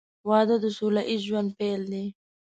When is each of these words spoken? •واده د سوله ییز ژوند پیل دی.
•واده 0.29 0.55
د 0.63 0.65
سوله 0.77 1.01
ییز 1.09 1.21
ژوند 1.27 1.49
پیل 1.59 1.81
دی. 1.91 2.05